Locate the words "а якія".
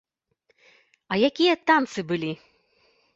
1.13-1.53